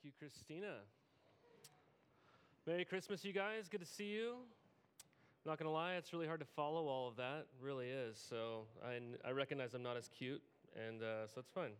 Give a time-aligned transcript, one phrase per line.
[0.00, 0.74] Thank you, Christina.
[2.68, 3.68] Merry Christmas, you guys.
[3.68, 4.34] Good to see you.
[5.44, 7.38] Not going to lie, it's really hard to follow all of that.
[7.38, 8.16] It really is.
[8.16, 10.40] So I, I recognize I'm not as cute,
[10.76, 11.72] and uh, so it's fine.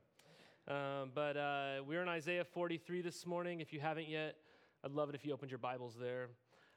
[0.66, 3.60] Um, but uh, we're in Isaiah 43 this morning.
[3.60, 4.34] If you haven't yet,
[4.84, 6.30] I'd love it if you opened your Bibles there.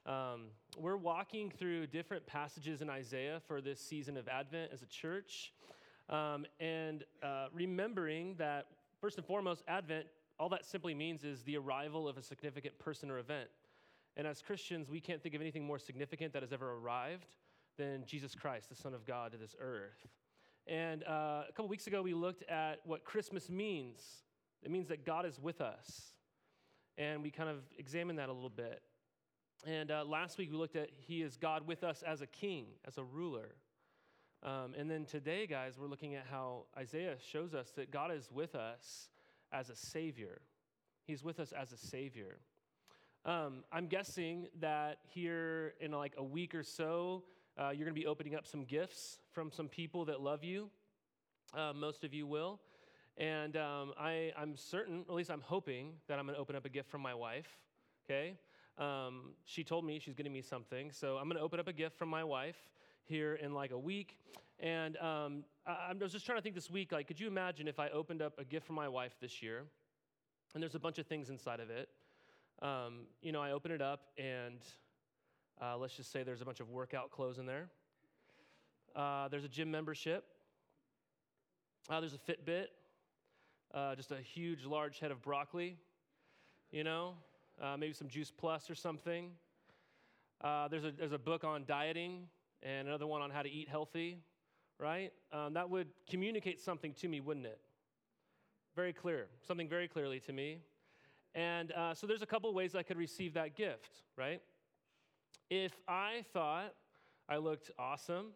[0.05, 4.87] Um, we're walking through different passages in Isaiah for this season of Advent as a
[4.87, 5.53] church.
[6.07, 8.67] Um, and uh, remembering that,
[8.99, 10.05] first and foremost, Advent
[10.41, 13.47] all that simply means is the arrival of a significant person or event.
[14.17, 17.27] And as Christians, we can't think of anything more significant that has ever arrived
[17.77, 20.07] than Jesus Christ, the Son of God, to this earth.
[20.65, 24.01] And uh, a couple weeks ago, we looked at what Christmas means.
[24.63, 26.13] It means that God is with us.
[26.97, 28.81] And we kind of examined that a little bit.
[29.63, 32.65] And uh, last week, we looked at He is God with us as a king,
[32.87, 33.53] as a ruler.
[34.41, 38.31] Um, and then today, guys, we're looking at how Isaiah shows us that God is
[38.31, 39.10] with us
[39.51, 40.41] as a Savior.
[41.05, 42.37] He's with us as a Savior.
[43.25, 47.23] Um, I'm guessing that here in like a week or so,
[47.57, 50.69] uh, you're going to be opening up some gifts from some people that love you.
[51.53, 52.59] Uh, most of you will.
[53.17, 56.65] And um, I, am certain, at least I'm hoping, that I'm going to open up
[56.65, 57.47] a gift from my wife.
[58.05, 58.37] Okay?
[58.77, 60.91] Um, she told me she's getting me something.
[60.91, 62.57] So I'm going to open up a gift from my wife
[63.11, 64.17] here in like a week.
[64.59, 67.79] And um, I, was just trying to think this week, like, could you imagine if
[67.79, 69.63] I opened up a gift for my wife this year,
[70.53, 71.89] and there's a bunch of things inside of it.
[72.61, 74.59] Um, you know, I open it up, and
[75.61, 77.67] uh, let's just say there's a bunch of workout clothes in there.
[78.95, 80.23] Uh, there's a gym membership.
[81.89, 82.67] Uh, there's a Fitbit.
[83.73, 85.77] Uh, just a huge, large head of broccoli.
[86.71, 87.15] You know,
[87.61, 89.31] uh, maybe some Juice Plus or something.
[90.41, 92.27] Uh, there's a there's a book on dieting
[92.63, 94.19] and another one on how to eat healthy
[94.81, 95.13] right?
[95.31, 97.59] Um, that would communicate something to me, wouldn't it?
[98.75, 100.57] Very clear, something very clearly to me.
[101.35, 104.41] And uh, so there's a couple ways I could receive that gift, right?
[105.49, 106.73] If I thought
[107.29, 108.31] I looked awesome,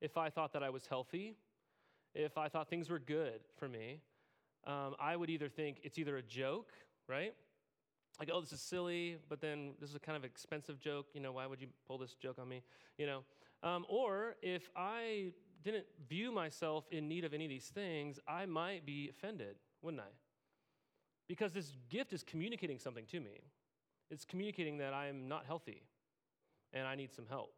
[0.00, 1.36] if I thought that I was healthy,
[2.14, 4.00] if I thought things were good for me,
[4.66, 6.70] um, I would either think it's either a joke,
[7.08, 7.34] right?
[8.20, 11.06] Like, oh, this is silly, but then this is a kind of expensive joke.
[11.14, 12.62] You know, why would you pull this joke on me?
[12.96, 13.20] You know,
[13.64, 15.32] um, or if I
[15.64, 20.02] didn't view myself in need of any of these things, I might be offended, wouldn't
[20.02, 20.12] I?
[21.26, 23.40] Because this gift is communicating something to me.
[24.10, 25.82] It's communicating that I am not healthy
[26.74, 27.54] and I need some help.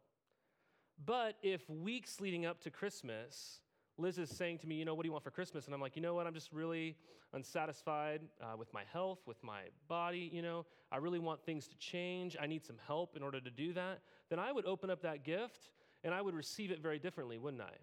[1.05, 3.59] But if weeks leading up to Christmas,
[3.97, 5.65] Liz is saying to me, You know, what do you want for Christmas?
[5.65, 6.25] And I'm like, You know what?
[6.25, 6.95] I'm just really
[7.33, 10.29] unsatisfied uh, with my health, with my body.
[10.31, 12.37] You know, I really want things to change.
[12.39, 13.99] I need some help in order to do that.
[14.29, 15.69] Then I would open up that gift
[16.07, 17.73] and I would receive it very differently, wouldn't I?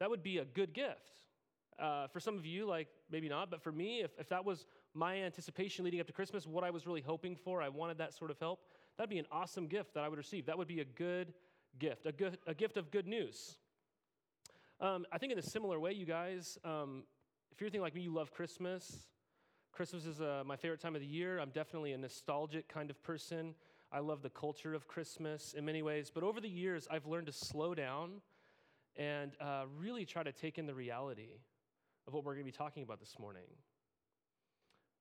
[0.00, 1.20] That would be a good gift.
[1.78, 4.66] Uh, for some of you, like maybe not, but for me, if, if that was
[4.94, 8.14] my anticipation leading up to Christmas, what I was really hoping for, I wanted that
[8.14, 8.60] sort of help,
[8.96, 10.46] that'd be an awesome gift that I would receive.
[10.46, 11.34] That would be a good
[11.78, 13.56] gift, a, good, a gift of good news.
[14.80, 17.04] Um, I think in a similar way, you guys, um,
[17.52, 19.06] if you're anything like me, you love Christmas.
[19.70, 21.38] Christmas is uh, my favorite time of the year.
[21.38, 23.54] I'm definitely a nostalgic kind of person.
[23.92, 26.12] I love the culture of Christmas in many ways.
[26.14, 28.20] But over the years, I've learned to slow down
[28.96, 31.40] and uh, really try to take in the reality
[32.06, 33.46] of what we're going to be talking about this morning.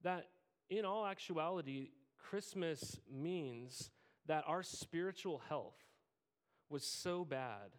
[0.03, 0.25] That
[0.69, 3.91] in all actuality, Christmas means
[4.25, 5.77] that our spiritual health
[6.69, 7.75] was so bad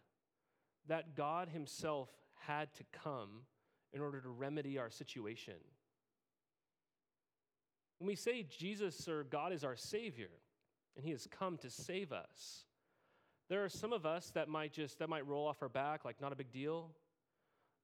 [0.87, 2.09] that God Himself
[2.47, 3.41] had to come
[3.93, 5.55] in order to remedy our situation.
[7.99, 10.29] When we say Jesus or God is our Savior
[10.95, 12.65] and He has come to save us,
[13.49, 16.21] there are some of us that might just, that might roll off our back like
[16.21, 16.91] not a big deal.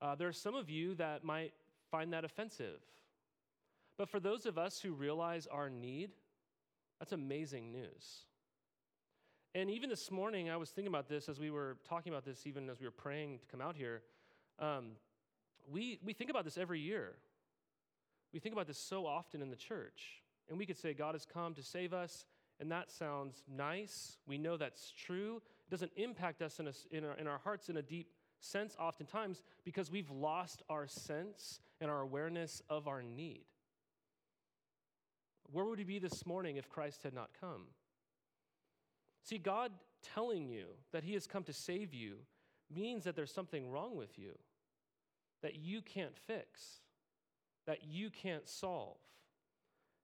[0.02, 1.54] Uh, there are some of you that might
[1.92, 2.80] find that offensive.
[3.98, 6.12] But for those of us who realize our need,
[7.00, 8.26] that's amazing news.
[9.56, 12.46] And even this morning, I was thinking about this as we were talking about this,
[12.46, 14.04] even as we were praying to come out here.
[14.60, 14.92] Um,
[15.70, 17.16] we, we think about this every year.
[18.34, 20.22] We think about this so often in the church.
[20.50, 22.26] And we could say, God has come to save us,
[22.60, 24.18] and that sounds nice.
[24.26, 25.42] We know that's true.
[25.68, 28.76] It doesn't impact us in, a, in, our, in our hearts in a deep sense,
[28.80, 33.46] oftentimes, because we've lost our sense and our awareness of our need.
[35.52, 37.64] Where would we be this morning if Christ had not come?
[39.24, 39.72] See, God
[40.14, 42.18] telling you that He has come to save you
[42.74, 44.38] means that there's something wrong with you
[45.42, 46.82] that you can't fix,
[47.66, 48.98] that you can't solve.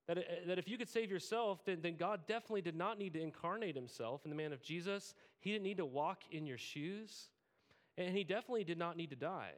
[0.07, 3.13] That, uh, that if you could save yourself, then, then God definitely did not need
[3.13, 5.13] to incarnate himself in the man of Jesus.
[5.39, 7.29] He didn't need to walk in your shoes,
[7.97, 9.53] and he definitely did not need to die.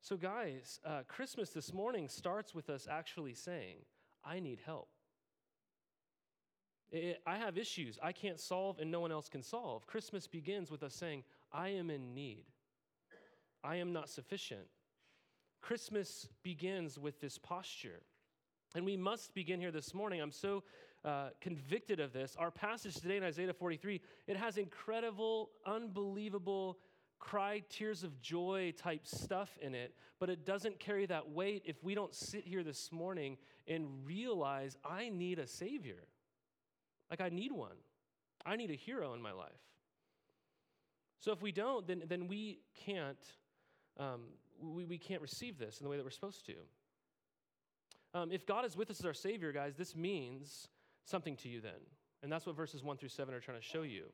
[0.00, 3.78] So, guys, uh, Christmas this morning starts with us actually saying,
[4.24, 4.88] I need help.
[6.90, 9.86] It, I have issues I can't solve and no one else can solve.
[9.86, 12.44] Christmas begins with us saying, I am in need.
[13.62, 14.66] I am not sufficient.
[15.60, 18.00] Christmas begins with this posture.
[18.74, 20.20] And we must begin here this morning.
[20.20, 20.62] I'm so
[21.04, 22.36] uh, convicted of this.
[22.38, 26.78] Our passage today in Isaiah 43, it has incredible, unbelievable,
[27.18, 31.82] cry tears of joy type stuff in it, but it doesn't carry that weight if
[31.82, 36.04] we don't sit here this morning and realize I need a Savior.
[37.10, 37.76] Like, I need one.
[38.44, 39.50] I need a hero in my life.
[41.20, 43.18] So if we don't, then, then we can't
[43.98, 44.20] um,
[44.60, 46.54] we, we can't receive this in the way that we're supposed to.
[48.14, 50.68] Um, if God is with us as our Savior, guys, this means
[51.04, 51.80] something to you then.
[52.22, 54.04] And that's what verses 1 through 7 are trying to show you.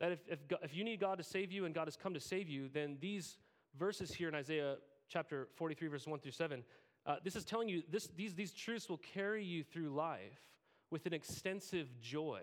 [0.00, 2.20] That if, if, if you need God to save you and God has come to
[2.20, 3.36] save you, then these
[3.78, 4.76] verses here in Isaiah
[5.08, 6.64] chapter 43, verses 1 through 7,
[7.06, 10.40] uh, this is telling you this, these, these truths will carry you through life
[10.90, 12.40] with an extensive joy,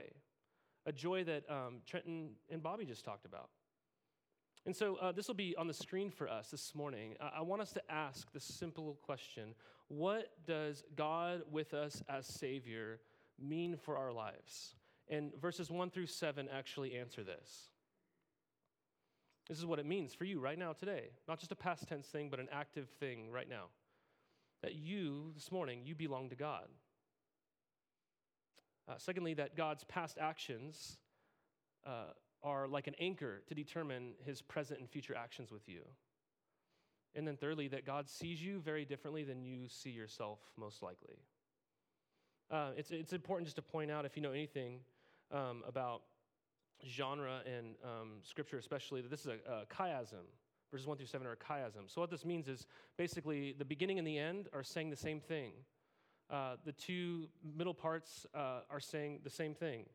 [0.86, 3.50] a joy that um, Trenton and Bobby just talked about.
[4.68, 7.16] And so uh, this will be on the screen for us this morning.
[7.22, 9.56] I-, I want us to ask this simple question
[9.88, 13.00] What does God with us as Savior
[13.40, 14.76] mean for our lives?
[15.08, 17.70] And verses 1 through 7 actually answer this.
[19.48, 21.12] This is what it means for you right now, today.
[21.30, 23.68] Not just a past tense thing, but an active thing right now.
[24.64, 26.68] That you, this morning, you belong to God.
[28.86, 30.98] Uh, secondly, that God's past actions
[31.86, 32.12] uh,
[32.44, 35.82] are like an anchor to determine his present and future actions with you.
[37.16, 41.16] And then, thirdly, that God sees you very differently than you see yourself, most likely.
[42.52, 44.80] Uh, it's, it's important just to point out, if you know anything
[45.32, 46.04] um, about
[46.88, 50.26] genre and um, scripture, especially, that this is a, a chiasm.
[50.72, 51.88] Verses 1 through 7 are a chiasm.
[51.88, 52.68] So, what this means is
[52.98, 55.54] basically the beginning and the end are saying the same thing.
[56.30, 59.86] Uh, the two middle parts uh, are saying the same thing.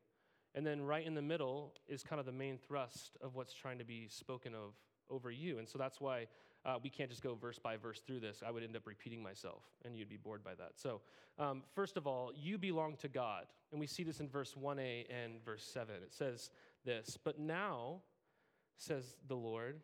[0.54, 3.78] And then right in the middle is kind of the main thrust of what's trying
[3.78, 4.74] to be spoken of
[5.08, 5.58] over you.
[5.58, 6.26] And so that's why
[6.64, 8.42] uh, we can't just go verse by verse through this.
[8.46, 10.72] I would end up repeating myself, and you'd be bored by that.
[10.76, 11.00] So,
[11.38, 13.46] um, first of all, you belong to God.
[13.72, 15.94] And we see this in verse 1a and verse 7.
[15.96, 16.50] It says
[16.84, 18.02] this But now,
[18.76, 19.80] says the Lord,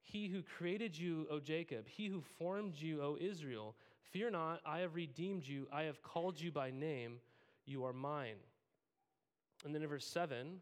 [0.00, 3.76] He who created you, O Jacob, He who formed you, O Israel,
[4.10, 7.18] fear not, I have redeemed you, I have called you by name,
[7.66, 8.36] you are mine.
[9.64, 10.60] And then in verse 7,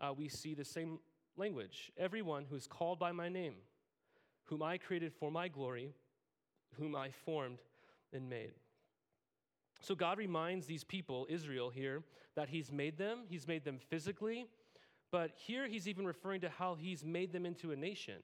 [0.00, 0.98] uh, we see the same
[1.36, 3.54] language everyone who is called by my name,
[4.44, 5.94] whom I created for my glory,
[6.74, 7.58] whom I formed
[8.12, 8.52] and made.
[9.80, 12.02] So God reminds these people, Israel, here,
[12.36, 14.46] that He's made them, He's made them physically,
[15.10, 18.22] but here He's even referring to how He's made them into a nation.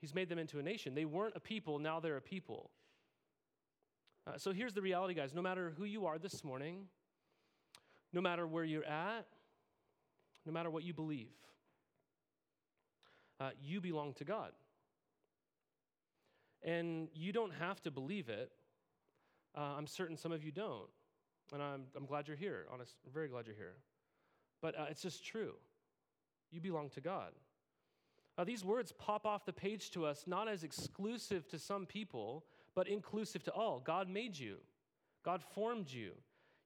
[0.00, 0.94] He's made them into a nation.
[0.94, 2.70] They weren't a people, now they're a people.
[4.26, 5.32] Uh, so here's the reality, guys.
[5.32, 6.86] No matter who you are this morning,
[8.12, 9.26] no matter where you're at,
[10.46, 11.34] no matter what you believe,
[13.40, 14.52] uh, you belong to God.
[16.62, 18.50] And you don't have to believe it.
[19.56, 20.88] Uh, I'm certain some of you don't.
[21.52, 22.66] And I'm, I'm glad you're here.
[22.72, 23.76] Honest, I'm very glad you're here.
[24.60, 25.54] But uh, it's just true.
[26.50, 27.32] You belong to God.
[28.36, 32.44] Uh, these words pop off the page to us not as exclusive to some people,
[32.74, 33.80] but inclusive to all.
[33.80, 34.56] God made you,
[35.24, 36.12] God formed you,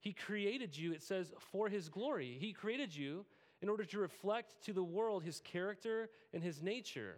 [0.02, 2.36] he created you, it says, for His glory.
[2.40, 3.24] He created you
[3.62, 7.14] in order to reflect to the world His character and His nature.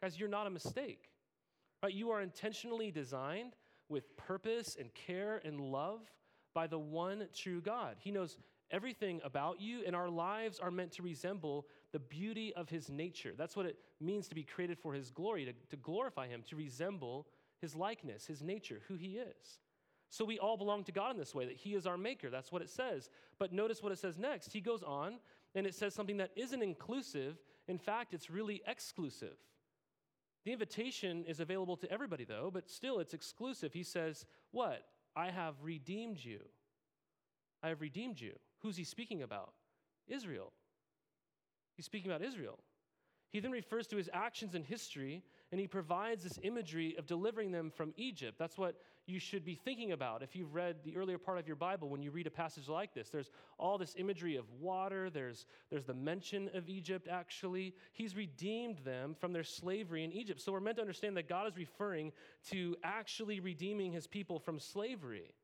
[0.00, 1.10] Guys, you're not a mistake.
[1.82, 1.92] Right?
[1.92, 3.56] You are intentionally designed
[3.88, 6.00] with purpose and care and love
[6.54, 7.96] by the one true God.
[7.98, 8.38] He knows
[8.70, 13.34] everything about you, and our lives are meant to resemble the beauty of His nature.
[13.36, 16.54] That's what it means to be created for His glory, to, to glorify Him, to
[16.54, 17.26] resemble
[17.60, 19.58] His likeness, His nature, who He is.
[20.10, 22.30] So we all belong to God in this way, that He is our maker.
[22.30, 23.10] That's what it says.
[23.38, 24.52] But notice what it says next.
[24.52, 25.18] He goes on
[25.54, 27.36] and it says something that isn't inclusive.
[27.66, 29.36] In fact, it's really exclusive.
[30.44, 33.72] The invitation is available to everybody, though, but still it's exclusive.
[33.72, 34.82] He says, What?
[35.14, 36.40] I have redeemed you.
[37.62, 38.32] I have redeemed you.
[38.60, 39.52] Who's he speaking about?
[40.06, 40.52] Israel.
[41.76, 42.58] He's speaking about Israel.
[43.30, 47.50] He then refers to his actions in history and he provides this imagery of delivering
[47.50, 48.38] them from Egypt.
[48.38, 48.76] That's what
[49.06, 52.02] you should be thinking about if you've read the earlier part of your Bible when
[52.02, 53.08] you read a passage like this.
[53.08, 57.74] There's all this imagery of water, there's, there's the mention of Egypt, actually.
[57.92, 60.42] He's redeemed them from their slavery in Egypt.
[60.42, 62.12] So we're meant to understand that God is referring
[62.50, 65.34] to actually redeeming his people from slavery.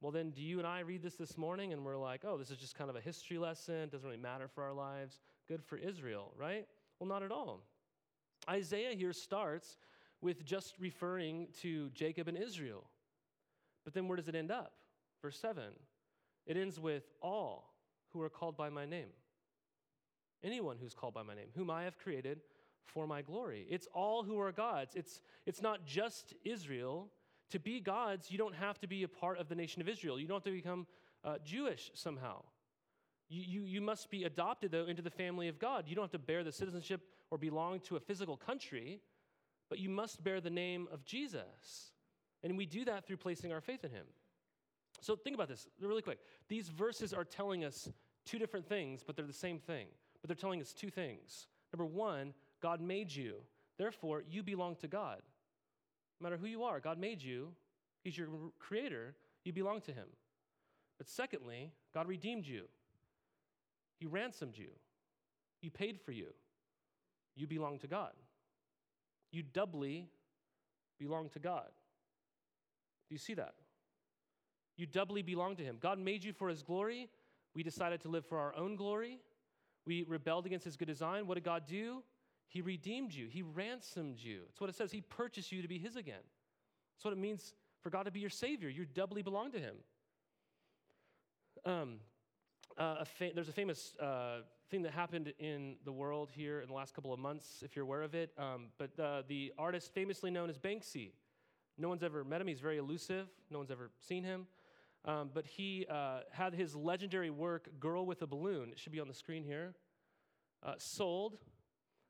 [0.00, 2.50] Well, then, do you and I read this this morning and we're like, oh, this
[2.50, 5.20] is just kind of a history lesson, doesn't really matter for our lives?
[5.46, 6.66] Good for Israel, right?
[6.98, 7.62] Well, not at all.
[8.48, 9.76] Isaiah here starts
[10.20, 12.84] with just referring to Jacob and Israel.
[13.84, 14.72] But then where does it end up?
[15.20, 15.64] Verse 7
[16.46, 17.72] it ends with all
[18.12, 19.10] who are called by my name.
[20.42, 22.40] Anyone who's called by my name, whom I have created
[22.84, 23.64] for my glory.
[23.70, 24.96] It's all who are God's.
[24.96, 27.10] It's, it's not just Israel.
[27.50, 30.18] To be God's, you don't have to be a part of the nation of Israel.
[30.18, 30.86] You don't have to become
[31.24, 32.42] uh, Jewish somehow.
[33.32, 35.84] You, you, you must be adopted, though, into the family of God.
[35.88, 39.00] You don't have to bear the citizenship or belong to a physical country,
[39.70, 41.92] but you must bear the name of Jesus.
[42.42, 44.04] And we do that through placing our faith in him.
[45.00, 46.18] So think about this really quick.
[46.50, 47.88] These verses are telling us
[48.26, 49.86] two different things, but they're the same thing.
[50.20, 51.46] But they're telling us two things.
[51.72, 53.36] Number one, God made you.
[53.78, 55.22] Therefore, you belong to God.
[56.20, 57.48] No matter who you are, God made you.
[58.04, 59.14] He's your creator.
[59.42, 60.08] You belong to him.
[60.98, 62.64] But secondly, God redeemed you.
[64.02, 64.70] He ransomed you.
[65.60, 66.34] He paid for you.
[67.36, 68.10] You belong to God.
[69.30, 70.08] You doubly
[70.98, 71.68] belong to God.
[73.08, 73.54] Do you see that?
[74.76, 75.76] You doubly belong to Him.
[75.80, 77.10] God made you for His glory.
[77.54, 79.20] We decided to live for our own glory.
[79.86, 81.28] We rebelled against His good design.
[81.28, 82.02] What did God do?
[82.48, 84.40] He redeemed you, He ransomed you.
[84.48, 84.90] That's what it says.
[84.90, 86.24] He purchased you to be His again.
[86.96, 87.54] That's what it means
[87.84, 88.68] for God to be your Savior.
[88.68, 89.76] You doubly belong to Him.
[91.64, 91.98] Um,
[92.78, 96.68] uh, a fa- there's a famous uh, thing that happened in the world here in
[96.68, 98.32] the last couple of months, if you're aware of it.
[98.38, 101.12] Um, but uh, the artist famously known as Banksy.
[101.78, 102.46] No one's ever met him.
[102.46, 103.28] He's very elusive.
[103.50, 104.46] No one's ever seen him.
[105.04, 108.70] Um, but he uh, had his legendary work, Girl with a Balloon.
[108.70, 109.74] It should be on the screen here.
[110.62, 111.38] Uh, sold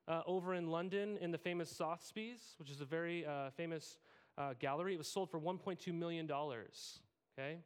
[0.06, 3.24] uh, over in London in the famous Sotheby's, which is a very
[3.56, 3.98] famous
[4.58, 4.94] gallery.
[4.94, 6.30] It was sold for $1.2 million.
[6.30, 7.58] Okay?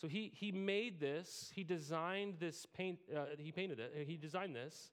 [0.00, 4.54] So he, he made this, he designed this paint, uh, he painted it, he designed
[4.54, 4.92] this.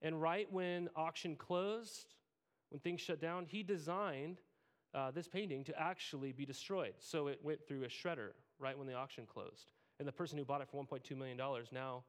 [0.00, 2.14] And right when auction closed,
[2.70, 4.40] when things shut down, he designed
[4.94, 6.94] uh, this painting to actually be destroyed.
[6.98, 9.72] So it went through a shredder right when the auction closed.
[9.98, 11.36] And the person who bought it for $1.2 million,
[11.72, 12.04] now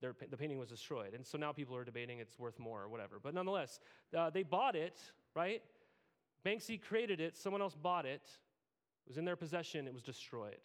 [0.00, 1.14] their, the painting was destroyed.
[1.14, 3.18] And so now people are debating it's worth more or whatever.
[3.22, 3.80] But nonetheless,
[4.16, 4.98] uh, they bought it,
[5.34, 5.62] right?
[6.44, 8.22] Banksy created it, someone else bought it,
[9.06, 10.56] it was in their possession, it was destroyed.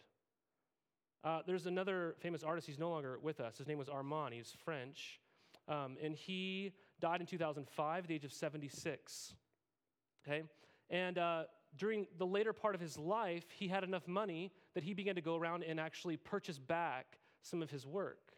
[1.22, 3.58] Uh, there's another famous artist, he's no longer with us.
[3.58, 5.20] His name was Arman, he was French.
[5.68, 9.34] Um, and he died in 2005 at the age of 76.
[10.26, 10.42] Okay?
[10.88, 11.44] And uh,
[11.76, 15.20] during the later part of his life, he had enough money that he began to
[15.20, 18.32] go around and actually purchase back some of his work.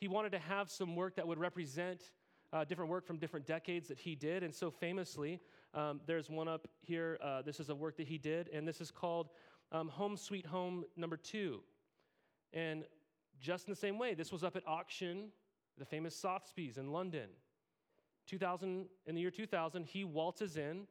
[0.00, 2.12] He wanted to have some work that would represent
[2.52, 4.42] uh, different work from different decades that he did.
[4.42, 5.40] And so famously,
[5.74, 7.18] um, there's one up here.
[7.22, 9.28] Uh, this is a work that he did, and this is called
[9.72, 11.60] um, Home Sweet Home number two.
[12.52, 12.84] And
[13.40, 15.28] just in the same way, this was up at auction,
[15.78, 17.28] the famous Sotheby's in London.
[18.26, 20.86] 2000, in the year 2000, he waltzes in.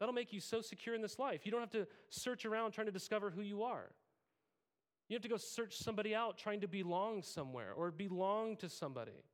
[0.00, 1.44] That'll make you so secure in this life.
[1.44, 3.90] You don't have to search around trying to discover who you are.
[5.08, 9.24] You have to go search somebody out trying to belong somewhere or belong to somebody.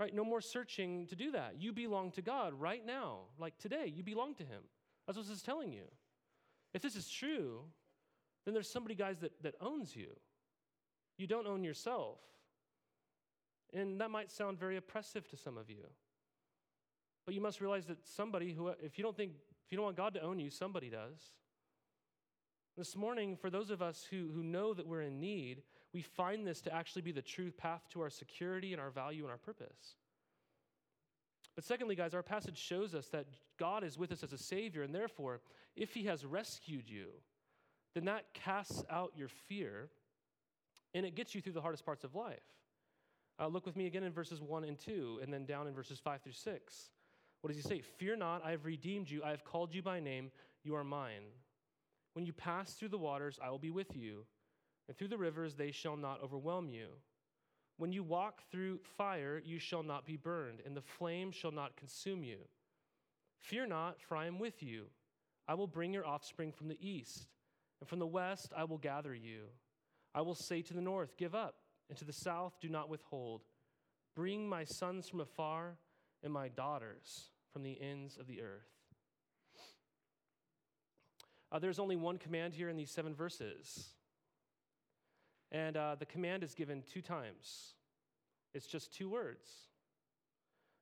[0.00, 0.14] Right?
[0.14, 1.54] No more searching to do that.
[1.58, 3.20] You belong to God right now.
[3.38, 4.62] Like today, you belong to Him.
[5.06, 5.84] That's what this is telling you.
[6.74, 7.60] If this is true,
[8.44, 10.16] then there's somebody, guys, that, that owns you.
[11.18, 12.18] You don't own yourself.
[13.72, 15.84] And that might sound very oppressive to some of you.
[17.24, 19.32] But you must realize that somebody who, if you don't think,
[19.64, 21.32] if you don't want God to own you, somebody does.
[22.76, 25.62] This morning, for those of us who, who know that we're in need,
[25.92, 29.22] we find this to actually be the true path to our security and our value
[29.22, 29.96] and our purpose.
[31.54, 33.26] But secondly, guys, our passage shows us that
[33.58, 35.40] God is with us as a Savior, and therefore,
[35.76, 37.08] if He has rescued you,
[37.94, 39.90] then that casts out your fear
[40.94, 42.42] and it gets you through the hardest parts of life.
[43.40, 45.98] Uh, look with me again in verses 1 and 2, and then down in verses
[45.98, 46.90] 5 through 6.
[47.40, 47.80] What does he say?
[47.80, 50.30] Fear not, I have redeemed you, I have called you by name,
[50.62, 51.22] you are mine.
[52.12, 54.26] When you pass through the waters, I will be with you,
[54.86, 56.88] and through the rivers, they shall not overwhelm you.
[57.82, 61.74] When you walk through fire, you shall not be burned, and the flame shall not
[61.74, 62.36] consume you.
[63.40, 64.84] Fear not, for I am with you.
[65.48, 67.26] I will bring your offspring from the east,
[67.80, 69.46] and from the west I will gather you.
[70.14, 71.56] I will say to the north, Give up,
[71.88, 73.42] and to the south, Do not withhold.
[74.14, 75.76] Bring my sons from afar
[76.22, 78.70] and my daughters from the ends of the earth.
[81.50, 83.88] Uh, there's only one command here in these seven verses.
[85.52, 87.74] And uh, the command is given two times,
[88.54, 89.48] it's just two words.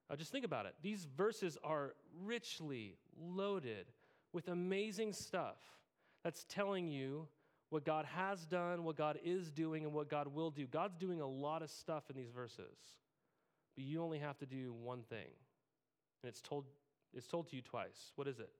[0.08, 0.74] Uh, just think about it.
[0.82, 3.86] These verses are richly loaded
[4.32, 5.58] with amazing stuff
[6.24, 7.28] that's telling you
[7.68, 10.66] what God has done, what God is doing, and what God will do.
[10.66, 12.76] God's doing a lot of stuff in these verses,
[13.76, 15.28] but you only have to do one thing.
[16.22, 16.64] And it's told,
[17.14, 18.12] it's told to you twice.
[18.16, 18.50] What is it?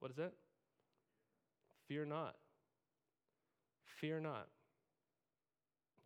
[0.00, 0.32] What is it?
[1.86, 2.34] Fear not.
[4.04, 4.48] Fear not.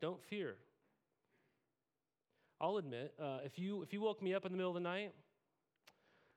[0.00, 0.55] Don't fear.
[2.61, 4.88] I'll admit, uh, if, you, if you woke me up in the middle of the
[4.88, 5.12] night,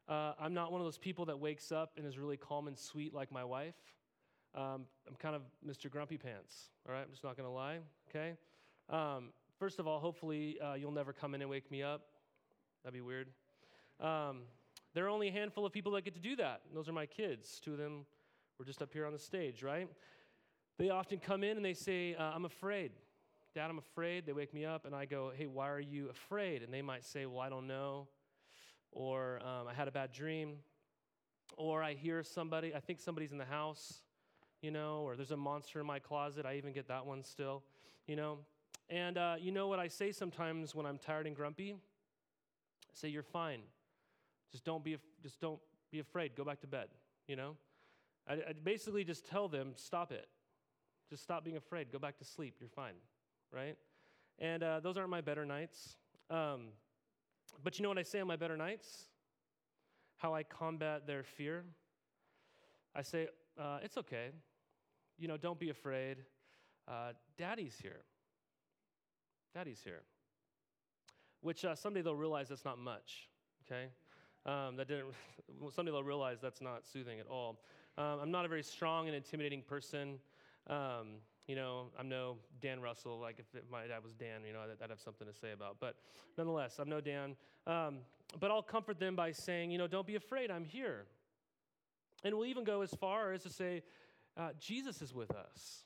[0.09, 2.75] uh, I'm not one of those people that wakes up and is really calm and
[2.75, 3.75] sweet like my wife.
[4.55, 5.87] Um, I'm kind of Mr.
[5.87, 7.03] Grumpy Pants, all right?
[7.03, 7.77] I'm just not going to lie,
[8.09, 8.33] okay?
[8.89, 9.25] Um,
[9.59, 12.01] first of all, hopefully uh, you'll never come in and wake me up.
[12.83, 13.27] That'd be weird.
[13.99, 14.45] Um,
[14.95, 16.61] there are only a handful of people that get to do that.
[16.73, 17.61] those are my kids.
[17.63, 18.07] Two of them
[18.57, 19.87] were just up here on the stage, right?
[20.81, 22.91] They often come in and they say, uh, I'm afraid.
[23.53, 24.25] Dad, I'm afraid.
[24.25, 26.63] They wake me up and I go, Hey, why are you afraid?
[26.63, 28.07] And they might say, Well, I don't know.
[28.91, 30.55] Or um, I had a bad dream.
[31.55, 34.01] Or I hear somebody, I think somebody's in the house
[34.61, 36.45] you know, or there's a monster in my closet.
[36.45, 37.63] I even get that one still,
[38.07, 38.39] you know.
[38.89, 41.73] And uh, you know what I say sometimes when I'm tired and grumpy?
[41.73, 43.61] I say, "You're fine.
[44.51, 45.59] Just don't be, just don't
[45.91, 46.35] be afraid.
[46.35, 46.89] Go back to bed."
[47.27, 47.55] You know.
[48.27, 50.27] I, I basically just tell them, "Stop it.
[51.11, 51.91] Just stop being afraid.
[51.91, 52.55] Go back to sleep.
[52.59, 52.95] You're fine."
[53.53, 53.77] Right?
[54.39, 55.97] And uh, those aren't my better nights.
[56.31, 56.69] Um,
[57.63, 59.05] but you know what I say on my better nights?
[60.17, 61.65] How I combat their fear?
[62.95, 63.27] I say,
[63.59, 64.31] uh, it's okay
[65.21, 66.17] you know, don't be afraid.
[66.87, 68.01] Uh, Daddy's here.
[69.53, 70.01] Daddy's here.
[71.41, 73.29] Which uh, someday they'll realize that's not much,
[73.65, 73.85] okay?
[74.45, 75.13] Um, that didn't,
[75.75, 77.61] someday they'll realize that's not soothing at all.
[77.97, 80.17] Um, I'm not a very strong and intimidating person.
[80.67, 83.19] Um, you know, I'm no Dan Russell.
[83.19, 85.51] Like if it, my dad was Dan, you know, I'd, I'd, have something to say
[85.51, 85.77] about.
[85.79, 85.95] But
[86.37, 87.35] nonetheless, I'm no Dan.
[87.67, 87.99] Um,
[88.39, 90.51] but I'll comfort them by saying, you know, don't be afraid.
[90.51, 91.05] I'm here.
[92.23, 93.81] And we'll even go as far as to say,
[94.37, 95.83] uh, Jesus is with us.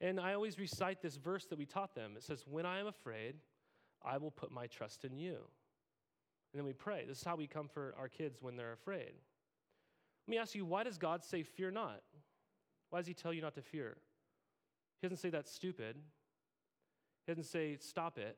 [0.00, 2.14] And I always recite this verse that we taught them.
[2.16, 3.36] It says, When I am afraid,
[4.04, 5.36] I will put my trust in you.
[6.52, 7.04] And then we pray.
[7.06, 9.12] This is how we comfort our kids when they're afraid.
[10.26, 12.00] Let me ask you, why does God say, Fear not?
[12.92, 13.96] Why does He tell you not to fear?
[15.00, 15.96] He doesn't say that's stupid.
[17.26, 18.36] He doesn't say, Stop it.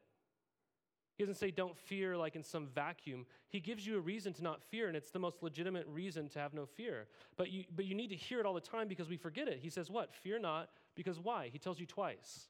[1.16, 3.26] He doesn't say don't fear like in some vacuum.
[3.48, 6.38] He gives you a reason to not fear, and it's the most legitimate reason to
[6.38, 7.08] have no fear.
[7.36, 9.58] But you, but you need to hear it all the time because we forget it.
[9.60, 10.14] He says, What?
[10.14, 11.50] Fear not, because why?
[11.52, 12.46] He tells you twice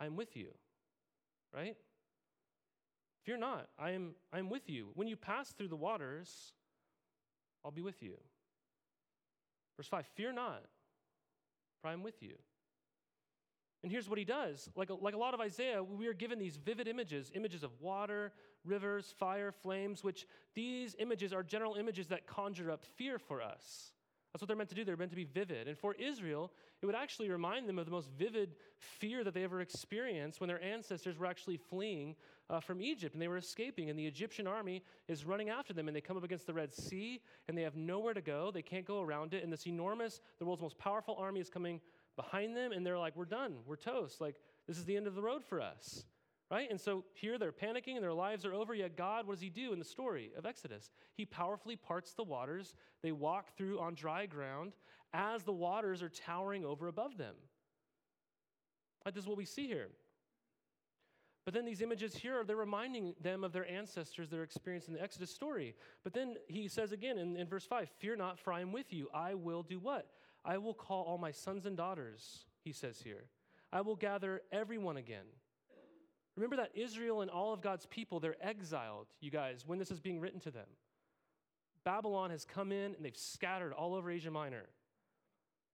[0.00, 0.48] I am with you,
[1.54, 1.76] right?
[3.22, 4.88] Fear not, I am, I am with you.
[4.94, 6.52] When you pass through the waters,
[7.64, 8.16] I'll be with you.
[9.80, 10.62] Verse 5 Fear not,
[11.80, 12.34] for I am with you.
[13.82, 14.68] And here's what he does.
[14.76, 18.34] Like like a lot of Isaiah, we are given these vivid images images of water,
[18.62, 23.92] rivers, fire, flames, which these images are general images that conjure up fear for us.
[24.32, 24.84] That's what they're meant to do.
[24.84, 25.66] They're meant to be vivid.
[25.66, 29.42] And for Israel, it would actually remind them of the most vivid fear that they
[29.42, 32.14] ever experienced when their ancestors were actually fleeing
[32.48, 33.90] uh, from Egypt and they were escaping.
[33.90, 36.72] And the Egyptian army is running after them and they come up against the Red
[36.72, 38.52] Sea and they have nowhere to go.
[38.52, 39.42] They can't go around it.
[39.42, 41.80] And this enormous, the world's most powerful army is coming
[42.14, 44.20] behind them and they're like, we're done, we're toast.
[44.20, 44.36] Like,
[44.68, 46.04] this is the end of the road for us.
[46.50, 46.68] Right?
[46.68, 48.74] And so here they're panicking and their lives are over.
[48.74, 50.90] Yet God, what does He do in the story of Exodus?
[51.14, 52.74] He powerfully parts the waters.
[53.02, 54.72] They walk through on dry ground
[55.12, 57.34] as the waters are towering over above them.
[59.04, 59.88] Like this is what we see here.
[61.44, 65.02] But then these images here, they're reminding them of their ancestors, their experience in the
[65.02, 65.74] Exodus story.
[66.04, 68.92] But then he says again in, in verse 5 Fear not, for I am with
[68.92, 69.08] you.
[69.14, 70.06] I will do what?
[70.44, 73.24] I will call all my sons and daughters he says here.
[73.72, 75.24] I will gather everyone again.
[76.40, 80.00] Remember that Israel and all of God's people, they're exiled, you guys, when this is
[80.00, 80.68] being written to them.
[81.84, 84.64] Babylon has come in and they've scattered all over Asia Minor.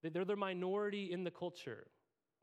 [0.03, 1.87] They're the minority in the culture.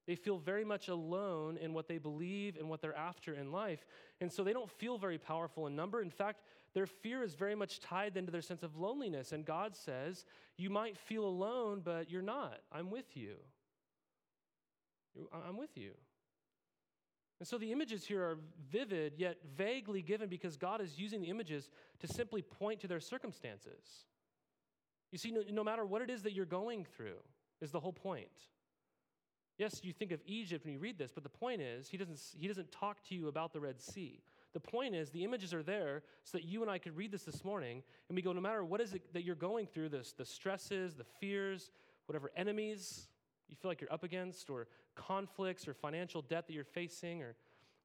[0.07, 3.86] They feel very much alone in what they believe and what they're after in life.
[4.21, 6.01] And so they don't feel very powerful in number.
[6.01, 9.33] In fact, their fear is very much tied into their sense of loneliness.
[9.33, 10.23] And God says,
[10.57, 12.59] You might feel alone, but you're not.
[12.71, 13.36] I'm with you.
[15.45, 15.91] I'm with you.
[17.39, 18.37] And so the images here are
[18.71, 21.69] vivid, yet vaguely given because God is using the images
[21.99, 24.05] to simply point to their circumstances.
[25.11, 27.19] You see, no, no matter what it is that you're going through,
[27.61, 28.27] is the whole point.
[29.57, 32.19] Yes, you think of Egypt when you read this, but the point is, he doesn't,
[32.35, 34.21] he doesn't talk to you about the Red Sea.
[34.53, 37.23] The point is, the images are there so that you and I could read this
[37.23, 40.13] this morning, and we go, no matter what is it that you're going through, this,
[40.13, 41.71] the stresses, the fears,
[42.07, 43.07] whatever enemies
[43.47, 47.36] you feel like you're up against, or conflicts, or financial debt that you're facing, or,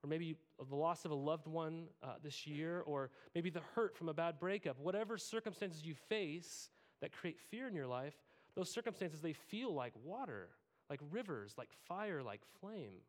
[0.02, 0.36] or maybe
[0.68, 4.14] the loss of a loved one uh, this year, or maybe the hurt from a
[4.14, 8.14] bad breakup, whatever circumstances you face that create fear in your life,
[8.54, 10.48] those circumstances, they feel like water
[10.90, 13.02] like rivers, like fire, like flame.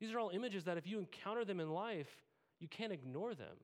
[0.00, 2.10] These are all images that if you encounter them in life,
[2.58, 3.56] you can't ignore them.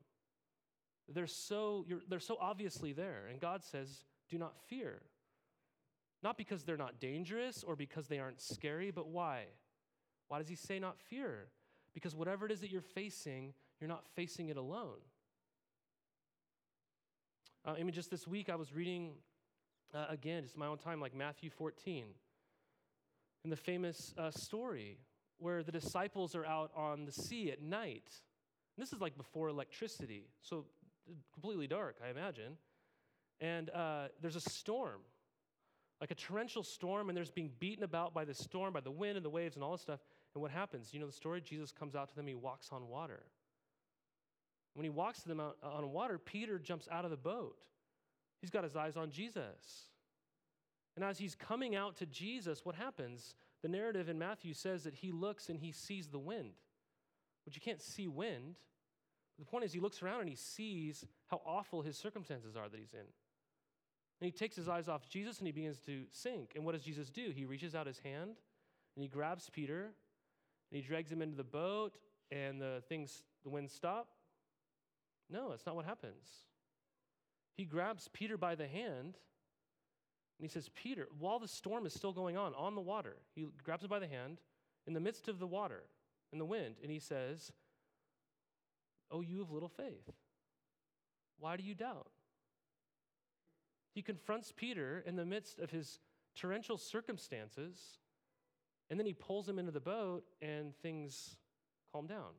[1.09, 3.27] They're so, they're so obviously there.
[3.31, 5.01] And God says, do not fear.
[6.23, 9.45] Not because they're not dangerous or because they aren't scary, but why?
[10.29, 11.49] Why does He say not fear?
[11.95, 14.99] Because whatever it is that you're facing, you're not facing it alone.
[17.65, 19.13] Uh, I mean, just this week I was reading
[19.95, 22.05] uh, again, just my own time, like Matthew 14
[23.45, 24.99] in the famous uh, story
[25.39, 28.11] where the disciples are out on the sea at night.
[28.77, 30.67] And this is like before electricity, so
[31.33, 32.57] completely dark, I imagine.
[33.41, 35.01] And uh, there's a storm,
[36.01, 39.17] like a torrential storm, and there's being beaten about by the storm, by the wind
[39.17, 40.01] and the waves and all this stuff.
[40.35, 40.95] And what happens?
[40.95, 41.41] You know the story?
[41.41, 43.23] Jesus comes out to them, he walks on water.
[44.75, 47.57] When he walks to them out, on water, Peter jumps out of the boat.
[48.41, 49.89] He's got his eyes on Jesus.
[50.95, 53.35] And as he's coming out to Jesus, what happens?
[53.63, 56.53] The narrative in Matthew says that he looks and he sees the wind.
[57.45, 58.57] But you can't see wind.
[59.39, 62.79] The point is, he looks around and he sees how awful his circumstances are that
[62.79, 63.07] he's in.
[64.21, 66.53] And he takes his eyes off Jesus and he begins to sink.
[66.57, 67.31] And what does Jesus do?
[67.35, 68.37] He reaches out his hand
[68.97, 69.93] and he grabs Peter
[70.71, 71.99] and he drags him into the boat
[72.31, 74.09] and the things, the wind stop.
[75.31, 76.27] No, that's not what happens.
[77.55, 79.19] He grabs Peter by the hand
[80.39, 83.47] and he says, Peter, while the storm is still going on, on the water, he
[83.63, 84.41] grabs him by the hand
[84.87, 85.83] in the midst of the water
[86.33, 87.53] and the wind, and he says,
[89.11, 90.11] Oh, you of little faith.
[91.39, 92.11] Why do you doubt?
[93.99, 95.99] He confronts Peter in the midst of his
[96.37, 97.99] torrential circumstances,
[98.89, 101.37] and then he pulls him into the boat, and things
[101.93, 102.35] calm down.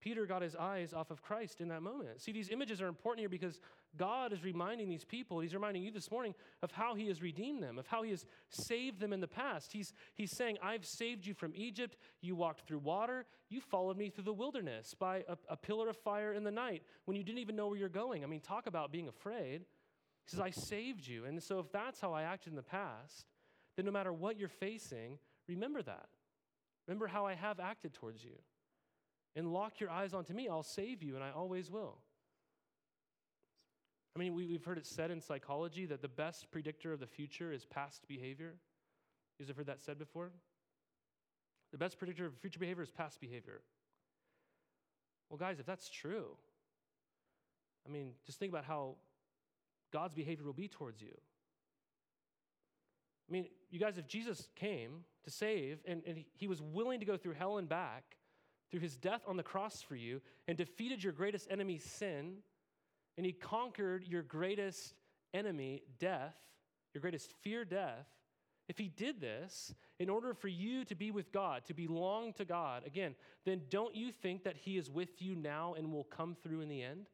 [0.00, 2.20] Peter got his eyes off of Christ in that moment.
[2.20, 3.60] See, these images are important here because
[3.96, 7.62] God is reminding these people, He's reminding you this morning of how He has redeemed
[7.62, 9.72] them, of how He has saved them in the past.
[9.72, 11.96] He's, he's saying, I've saved you from Egypt.
[12.20, 13.24] You walked through water.
[13.50, 16.82] You followed me through the wilderness by a, a pillar of fire in the night
[17.04, 18.24] when you didn't even know where you're going.
[18.24, 19.62] I mean, talk about being afraid.
[20.24, 21.24] He says, I saved you.
[21.24, 23.26] And so, if that's how I acted in the past,
[23.76, 26.08] then no matter what you're facing, remember that.
[26.86, 28.38] Remember how I have acted towards you
[29.36, 30.48] and lock your eyes onto me.
[30.48, 31.98] I'll save you, and I always will.
[34.16, 37.06] I mean, we, have heard it said in psychology that the best predictor of the
[37.06, 38.54] future is past behavior.
[39.38, 40.30] You guys have heard that said before?
[41.72, 43.62] The best predictor of future behavior is past behavior.
[45.28, 46.36] Well, guys, if that's true,
[47.86, 48.94] I mean, just think about how
[49.94, 51.14] God's behavior will be towards you.
[53.28, 57.06] I mean, you guys, if Jesus came to save and, and he was willing to
[57.06, 58.16] go through hell and back
[58.70, 62.38] through his death on the cross for you and defeated your greatest enemy, sin,
[63.16, 64.94] and he conquered your greatest
[65.32, 66.34] enemy, death,
[66.92, 68.08] your greatest fear, death.
[68.68, 72.44] If he did this in order for you to be with God, to belong to
[72.44, 73.14] God, again,
[73.46, 76.68] then don't you think that he is with you now and will come through in
[76.68, 77.06] the end?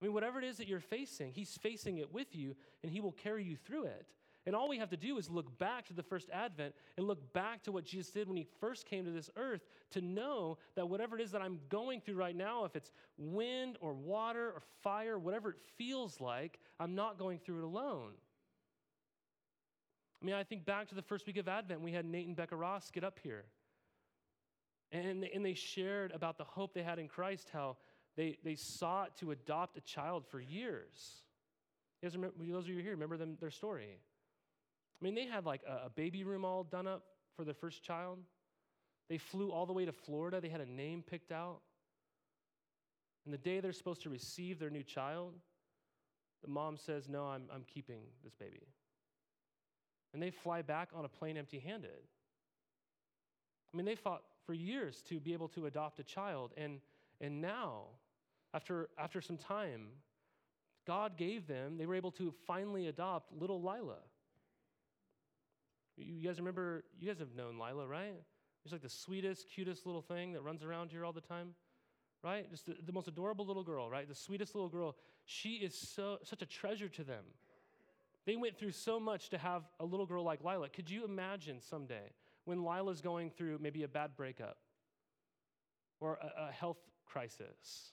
[0.00, 3.00] I mean, whatever it is that you're facing, he's facing it with you and he
[3.00, 4.06] will carry you through it.
[4.46, 7.32] And all we have to do is look back to the first advent and look
[7.34, 10.88] back to what Jesus did when he first came to this earth to know that
[10.88, 14.62] whatever it is that I'm going through right now, if it's wind or water or
[14.82, 18.12] fire, whatever it feels like, I'm not going through it alone.
[20.22, 22.36] I mean, I think back to the first week of Advent, we had Nate and
[22.36, 23.44] Becca Ross get up here.
[24.92, 27.76] And, and they shared about the hope they had in Christ, how
[28.16, 31.22] they, they sought to adopt a child for years.
[32.00, 33.98] You guys remember, those of you here, remember them, their story.
[35.00, 37.04] I mean, they had like a, a baby room all done up
[37.36, 38.18] for their first child.
[39.08, 40.40] They flew all the way to Florida.
[40.40, 41.60] They had a name picked out.
[43.24, 45.34] And the day they're supposed to receive their new child,
[46.42, 48.62] the mom says, No, I'm, I'm keeping this baby.
[50.12, 51.90] And they fly back on a plane empty handed.
[53.72, 56.52] I mean, they fought for years to be able to adopt a child.
[56.56, 56.80] And,
[57.20, 57.84] and now,
[58.54, 59.88] after, after some time,
[60.86, 63.98] God gave them, they were able to finally adopt little Lila.
[65.96, 68.14] You guys remember, you guys have known Lila, right?
[68.62, 71.50] She's like the sweetest, cutest little thing that runs around here all the time,
[72.24, 72.50] right?
[72.50, 74.08] Just the, the most adorable little girl, right?
[74.08, 74.96] The sweetest little girl.
[75.26, 77.24] She is so, such a treasure to them.
[78.26, 80.68] They went through so much to have a little girl like Lila.
[80.68, 82.12] Could you imagine someday
[82.44, 84.56] when Lila's going through maybe a bad breakup
[86.00, 86.78] or a, a health
[87.10, 87.92] crisis?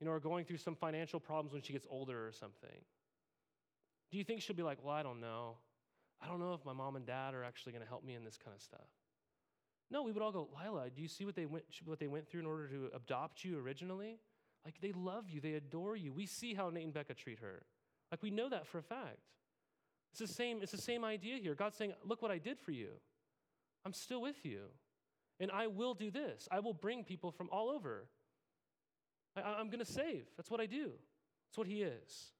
[0.00, 2.84] You know, or going through some financial problems when she gets older or something.
[4.10, 5.56] Do you think she'll be like, well, I don't know.
[6.22, 8.24] I don't know if my mom and dad are actually going to help me in
[8.24, 8.88] this kind of stuff.
[9.90, 12.28] No, we would all go, Lila, do you see what they went what they went
[12.28, 14.18] through in order to adopt you originally?
[14.64, 16.12] Like they love you, they adore you.
[16.12, 17.62] We see how Nate and Becca treat her.
[18.10, 19.20] Like we know that for a fact.
[20.10, 21.54] It's the same, it's the same idea here.
[21.54, 22.88] God's saying, Look what I did for you.
[23.84, 24.70] I'm still with you.
[25.40, 26.48] And I will do this.
[26.50, 28.06] I will bring people from all over.
[29.36, 30.26] I, am going to save.
[30.36, 30.92] That's what I do.
[31.48, 32.32] That's what He is.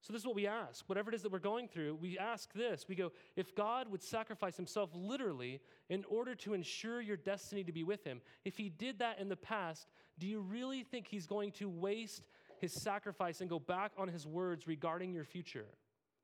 [0.00, 0.88] So, this is what we ask.
[0.88, 2.86] Whatever it is that we're going through, we ask this.
[2.88, 7.72] We go, if God would sacrifice himself literally in order to ensure your destiny to
[7.72, 9.88] be with him, if he did that in the past,
[10.18, 12.28] do you really think he's going to waste
[12.60, 15.66] his sacrifice and go back on his words regarding your future?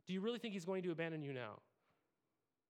[0.07, 1.59] Do you really think he's going to abandon you now?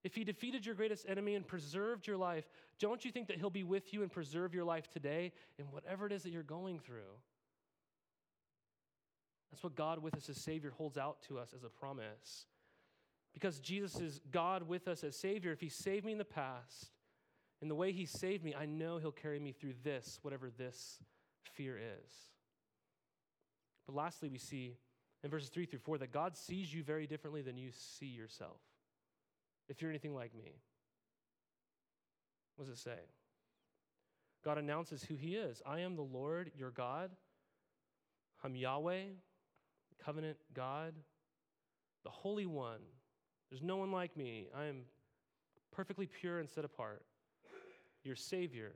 [0.05, 2.45] If he defeated your greatest enemy and preserved your life,
[2.79, 6.07] don't you think that he'll be with you and preserve your life today in whatever
[6.07, 7.17] it is that you're going through?
[9.51, 12.45] That's what God with us as Savior holds out to us as a promise.
[13.33, 16.90] Because Jesus is God with us as Savior, if He saved me in the past,
[17.62, 20.99] in the way He saved me, I know He'll carry me through this, whatever this
[21.55, 22.14] fear is.
[23.87, 24.77] But lastly, we see
[25.23, 28.61] in verses 3 through 4 that God sees you very differently than you see yourself.
[29.68, 30.61] If you're anything like me,
[32.57, 32.98] what does it say?
[34.44, 37.11] God announces who He is I am the Lord your God.
[38.42, 39.05] I'm Yahweh,
[40.05, 40.94] covenant God,
[42.05, 42.81] the Holy One.
[43.50, 44.48] There's no one like me.
[44.55, 44.83] I am
[45.72, 47.03] perfectly pure and set apart.
[48.03, 48.74] Your Savior.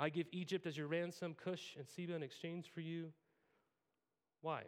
[0.00, 3.12] I give Egypt as your ransom, Cush and Seba in exchange for you.
[4.40, 4.62] Why?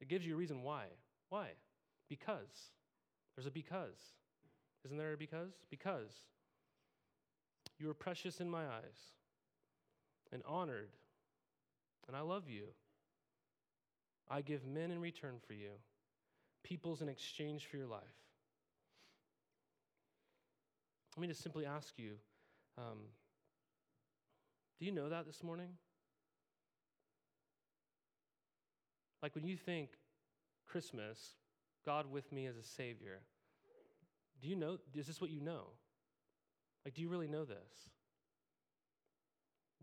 [0.00, 0.86] It gives you a reason why.
[1.28, 1.50] Why?
[2.08, 2.70] Because.
[3.36, 3.98] There's a because.
[4.84, 5.52] Isn't there a because?
[5.70, 6.12] Because
[7.78, 9.12] you are precious in my eyes
[10.32, 10.90] and honored
[12.08, 12.64] and I love you.
[14.30, 15.70] I give men in return for you,
[16.64, 18.02] peoples in exchange for your life.
[21.16, 22.12] Let me just simply ask you
[22.76, 22.98] um,
[24.78, 25.70] do you know that this morning?
[29.22, 29.90] Like when you think
[30.68, 31.34] Christmas,
[31.88, 33.22] God with me as a Savior,
[34.42, 34.76] do you know?
[34.94, 35.68] Is this what you know?
[36.84, 37.88] Like, do you really know this?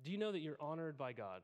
[0.04, 1.42] Do you know that you're honored by God?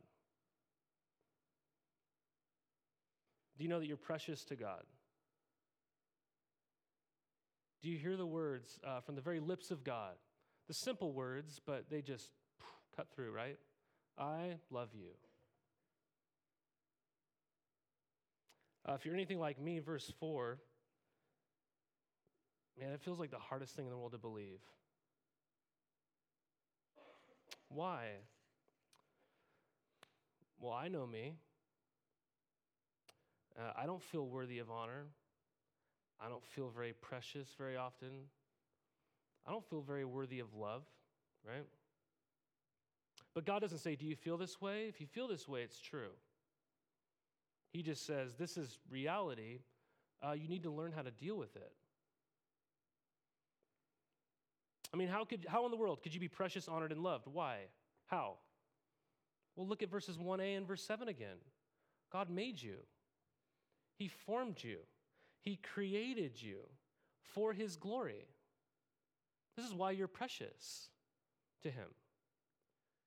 [3.57, 4.83] Do you know that you're precious to God?
[7.81, 10.13] Do you hear the words uh, from the very lips of God?
[10.67, 12.29] The simple words, but they just
[12.95, 13.57] cut through, right?
[14.15, 15.09] I love you.
[18.87, 20.57] Uh, if you're anything like me, verse 4,
[22.79, 24.59] man, it feels like the hardest thing in the world to believe.
[27.69, 28.07] Why?
[30.59, 31.33] Well, I know me.
[33.57, 35.05] Uh, I don't feel worthy of honor.
[36.19, 38.09] I don't feel very precious very often.
[39.47, 40.83] I don't feel very worthy of love,
[41.47, 41.65] right?
[43.33, 44.85] But God doesn't say, Do you feel this way?
[44.87, 46.11] If you feel this way, it's true.
[47.71, 49.59] He just says, This is reality.
[50.25, 51.71] Uh, you need to learn how to deal with it.
[54.93, 57.27] I mean, how, could, how in the world could you be precious, honored, and loved?
[57.27, 57.59] Why?
[58.07, 58.35] How?
[59.55, 61.37] Well, look at verses 1a and verse 7 again.
[62.11, 62.77] God made you.
[63.97, 64.79] He formed you,
[65.39, 66.57] He created you
[67.21, 68.25] for His glory.
[69.55, 70.89] This is why you're precious
[71.63, 71.87] to Him.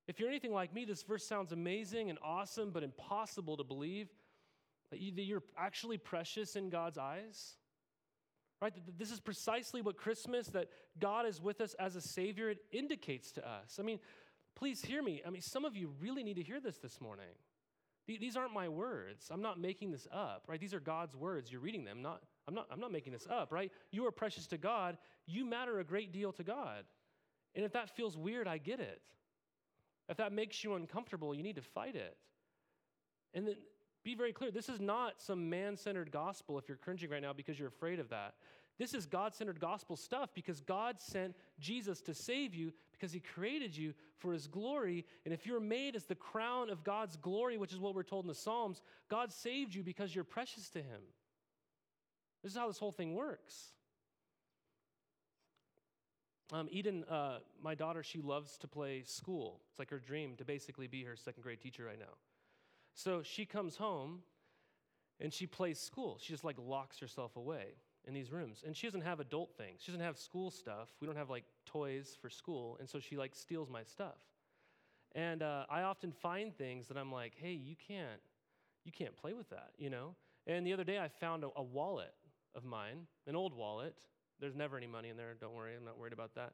[0.06, 4.08] If you're anything like me, this verse sounds amazing and awesome, but impossible to believe
[4.98, 7.54] that you're actually precious in God's eyes.
[8.62, 8.72] Right?
[8.98, 13.32] This is precisely what Christmas, that God is with us as a Savior, it indicates
[13.32, 13.78] to us.
[13.78, 13.98] I mean,
[14.54, 15.22] please hear me.
[15.26, 17.26] I mean, some of you really need to hear this this morning.
[18.06, 19.28] These aren't my words.
[19.30, 20.60] I'm not making this up, right?
[20.60, 21.50] These are God's words.
[21.50, 22.02] You're reading them.
[22.02, 23.72] Not, I'm, not, I'm not making this up, right?
[23.92, 24.98] You are precious to God.
[25.26, 26.84] You matter a great deal to God.
[27.54, 29.00] And if that feels weird, I get it.
[30.08, 32.16] If that makes you uncomfortable, you need to fight it.
[33.32, 33.56] And then
[34.04, 37.32] be very clear this is not some man centered gospel if you're cringing right now
[37.32, 38.34] because you're afraid of that.
[38.78, 43.20] This is God centered gospel stuff because God sent Jesus to save you because he
[43.20, 45.04] created you for his glory.
[45.24, 48.24] And if you're made as the crown of God's glory, which is what we're told
[48.24, 51.00] in the Psalms, God saved you because you're precious to him.
[52.42, 53.70] This is how this whole thing works.
[56.52, 59.60] Um, Eden, uh, my daughter, she loves to play school.
[59.70, 62.16] It's like her dream to basically be her second grade teacher right now.
[62.94, 64.20] So she comes home
[65.20, 66.18] and she plays school.
[66.20, 67.74] She just like locks herself away
[68.06, 68.62] in these rooms.
[68.64, 69.80] And she doesn't have adult things.
[69.82, 70.88] She doesn't have school stuff.
[71.00, 72.76] We don't have like toys for school.
[72.80, 74.18] And so she like steals my stuff.
[75.14, 78.20] And uh, I often find things that I'm like, hey, you can't,
[78.84, 80.14] you can't play with that, you know?
[80.46, 82.14] And the other day I found a, a wallet
[82.54, 83.94] of mine, an old wallet.
[84.40, 85.34] There's never any money in there.
[85.40, 86.52] Don't worry, I'm not worried about that.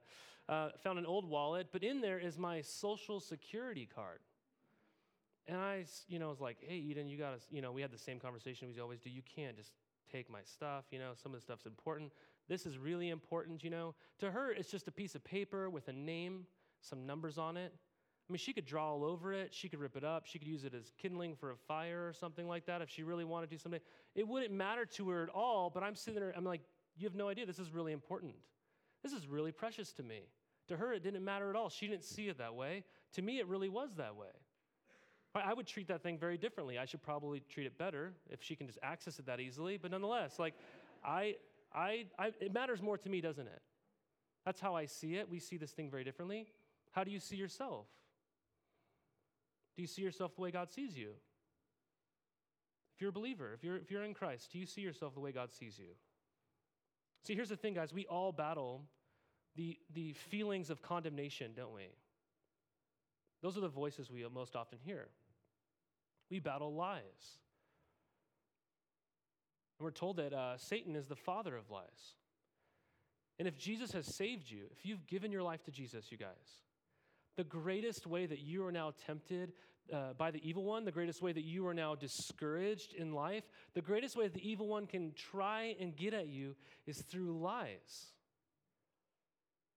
[0.48, 4.20] Uh, found an old wallet, but in there is my social security card.
[5.50, 7.90] And I, you know, was like, hey, Eden, you got to, you know, we had
[7.90, 9.10] the same conversation we always do.
[9.10, 9.72] You can't just
[10.10, 10.84] take my stuff.
[10.92, 12.12] You know, some of the stuff's important.
[12.48, 13.96] This is really important, you know.
[14.20, 16.46] To her, it's just a piece of paper with a name,
[16.80, 17.72] some numbers on it.
[17.74, 19.52] I mean, she could draw all over it.
[19.52, 20.24] She could rip it up.
[20.24, 23.02] She could use it as kindling for a fire or something like that if she
[23.02, 23.80] really wanted to something.
[24.14, 26.60] It wouldn't matter to her at all, but I'm sitting there, I'm like,
[26.96, 27.44] you have no idea.
[27.44, 28.34] This is really important.
[29.02, 30.28] This is really precious to me.
[30.68, 31.70] To her, it didn't matter at all.
[31.70, 32.84] She didn't see it that way.
[33.14, 34.28] To me, it really was that way.
[35.34, 36.78] I would treat that thing very differently.
[36.78, 39.76] I should probably treat it better if she can just access it that easily.
[39.76, 40.54] But nonetheless, like,
[41.04, 41.36] I,
[41.72, 43.62] I, I, it matters more to me, doesn't it?
[44.44, 45.30] That's how I see it.
[45.30, 46.46] We see this thing very differently.
[46.92, 47.86] How do you see yourself?
[49.76, 51.10] Do you see yourself the way God sees you?
[52.96, 55.20] If you're a believer, if you're, if you're in Christ, do you see yourself the
[55.20, 55.94] way God sees you?
[57.22, 57.92] See, here's the thing, guys.
[57.92, 58.82] We all battle
[59.54, 61.88] the, the feelings of condemnation, don't we?
[63.42, 65.08] Those are the voices we most often hear.
[66.30, 67.38] We battle lies.
[69.78, 72.14] And we're told that uh, Satan is the father of lies.
[73.38, 76.28] And if Jesus has saved you, if you've given your life to Jesus, you guys,
[77.36, 79.52] the greatest way that you are now tempted
[79.90, 83.44] uh, by the evil one, the greatest way that you are now discouraged in life,
[83.74, 86.54] the greatest way that the evil one can try and get at you
[86.86, 88.12] is through lies.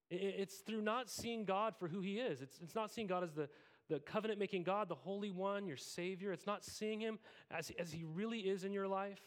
[0.09, 2.41] It's through not seeing God for who He is.
[2.41, 3.49] It's, it's not seeing God as the,
[3.93, 6.32] the covenant making God, the Holy One, your Savior.
[6.32, 7.19] It's not seeing Him
[7.51, 9.21] as, as He really is in your life.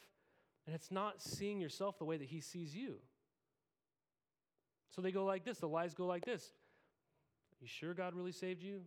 [0.67, 2.97] And it's not seeing yourself the way that He sees you.
[4.91, 6.43] So they go like this the lies go like this.
[6.43, 8.81] Are you sure God really saved you?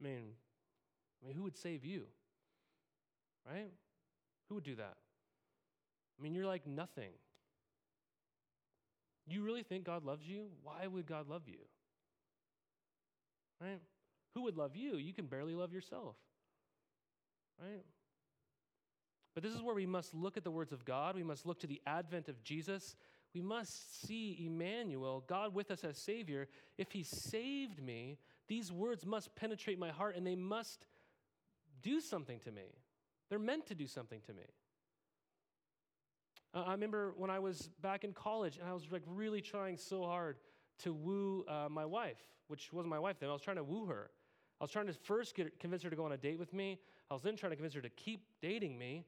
[0.00, 0.22] I mean,
[1.22, 2.04] I mean, who would save you?
[3.44, 3.72] Right?
[4.48, 4.94] Who would do that?
[6.18, 7.10] I mean, you're like nothing.
[9.26, 10.46] You really think God loves you?
[10.62, 11.58] Why would God love you?
[13.60, 13.80] Right?
[14.34, 14.96] Who would love you?
[14.96, 16.16] You can barely love yourself.
[17.60, 17.84] Right?
[19.34, 21.16] But this is where we must look at the words of God.
[21.16, 22.94] We must look to the advent of Jesus.
[23.34, 26.48] We must see Emmanuel, God with us as Savior.
[26.78, 30.86] If He saved me, these words must penetrate my heart and they must
[31.82, 32.78] do something to me.
[33.28, 34.44] They're meant to do something to me.
[36.54, 39.76] Uh, I remember when I was back in college and I was like really trying
[39.76, 40.36] so hard
[40.80, 43.28] to woo uh, my wife, which wasn't my wife then.
[43.30, 44.10] I was trying to woo her.
[44.64, 46.78] I was trying to first get, convince her to go on a date with me.
[47.10, 49.04] I was then trying to convince her to keep dating me.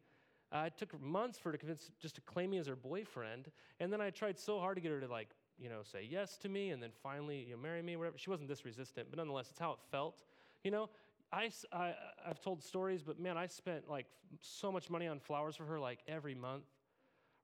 [0.53, 3.51] Uh, it took months for her to convince just to claim me as her boyfriend.
[3.81, 6.37] And then I tried so hard to get her to like, you know, say yes
[6.43, 8.19] to me and then finally, you know, marry me, whatever.
[8.19, 10.25] She wasn't this resistant, but nonetheless, it's how it felt.
[10.63, 10.91] You know,
[11.33, 11.95] I, I,
[12.29, 14.05] I've told stories, but man, I spent like
[14.43, 16.65] so much money on flowers for her like every month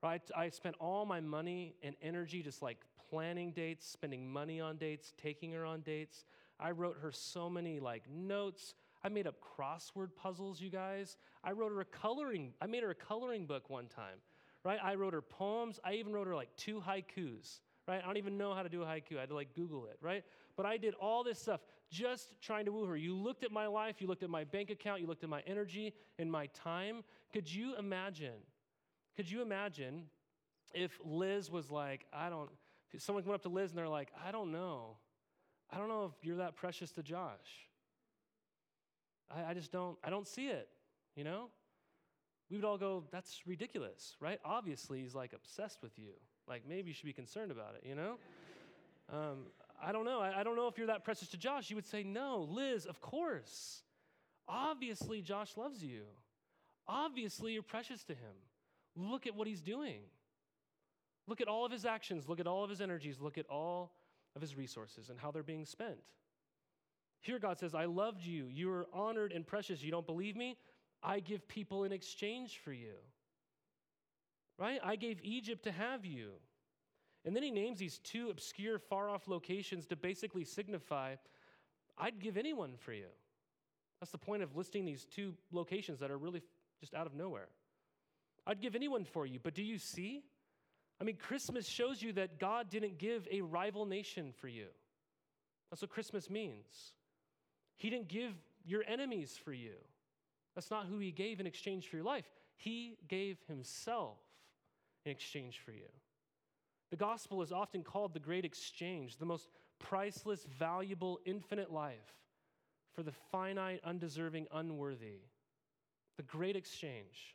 [0.03, 0.21] right?
[0.37, 5.15] I spent all my money and energy just like planning dates, spending money on dates,
[5.17, 6.25] taking her on dates.
[6.63, 8.75] I wrote her so many like notes.
[9.05, 11.17] I made up crossword puzzles, you guys.
[11.43, 14.19] I wrote her a coloring, I made her a coloring book one time,
[14.65, 14.79] right?
[14.83, 15.81] I wrote her poems.
[15.85, 18.01] I even wrote her like two haikus, right?
[18.03, 19.17] I don't even know how to do a haiku.
[19.17, 20.23] I had to like Google it, right?
[20.57, 21.61] But I did all this stuff
[21.91, 22.97] just trying to woo her.
[22.97, 25.43] You looked at my life, you looked at my bank account, you looked at my
[25.47, 27.03] energy and my time.
[27.33, 28.41] Could you imagine
[29.17, 30.05] could you imagine
[30.75, 32.49] if Liz was like, I don't,
[32.99, 34.97] someone went up to Liz and they're like, I don't know.
[35.73, 37.69] I don't know if you're that precious to Josh.
[39.35, 40.69] I, I just don't, I don't see it,
[41.17, 41.49] you know?
[42.51, 44.39] We would all go, that's ridiculous, right?
[44.45, 46.13] Obviously, he's like obsessed with you.
[46.47, 48.17] Like, maybe you should be concerned about it, you know?
[49.11, 49.47] Um,
[49.83, 50.21] I don't know.
[50.21, 51.71] I, I don't know if you're that precious to Josh.
[51.71, 53.83] You would say, no, Liz, of course.
[54.47, 56.03] Obviously, Josh loves you.
[56.87, 58.35] Obviously, you're precious to him.
[58.95, 60.01] Look at what he's doing.
[61.27, 62.29] Look at all of his actions.
[62.29, 63.19] Look at all of his energies.
[63.21, 63.93] Look at all
[64.35, 65.99] of his resources and how they're being spent.
[67.21, 68.47] Here, God says, I loved you.
[68.51, 69.83] You are honored and precious.
[69.83, 70.57] You don't believe me?
[71.03, 72.95] I give people in exchange for you.
[74.59, 74.81] Right?
[74.83, 76.33] I gave Egypt to have you.
[77.25, 81.15] And then he names these two obscure, far off locations to basically signify
[81.99, 83.07] I'd give anyone for you.
[84.01, 86.43] That's the point of listing these two locations that are really
[86.81, 87.49] just out of nowhere.
[88.47, 90.23] I'd give anyone for you, but do you see?
[91.03, 94.67] I mean, Christmas shows you that God didn't give a rival nation for you.
[95.69, 96.93] That's what Christmas means.
[97.75, 98.33] He didn't give
[98.65, 99.73] your enemies for you.
[100.55, 102.31] That's not who He gave in exchange for your life.
[102.55, 104.19] He gave Himself
[105.05, 105.89] in exchange for you.
[106.93, 109.49] The gospel is often called the great exchange, the most
[109.81, 112.15] priceless, valuable, infinite life
[112.95, 115.23] for the finite, undeserving, unworthy.
[116.17, 117.35] The great exchange.